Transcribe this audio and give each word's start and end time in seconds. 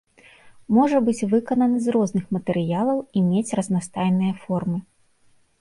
Можа 0.77 1.01
быць 1.09 1.27
выкананы 1.33 1.77
з 1.87 1.93
розных 1.97 2.25
матэрыялаў 2.37 2.97
і 3.21 3.23
мець 3.29 3.55
разнастайныя 3.61 4.33
формы. 4.47 4.77